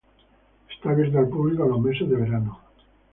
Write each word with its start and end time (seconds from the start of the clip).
Está 0.75 0.89
abierto 0.89 1.19
al 1.19 1.29
público 1.29 1.63
en 1.63 1.69
los 1.69 1.79
meses 1.79 2.09
de 2.09 2.15
verano. 2.17 2.59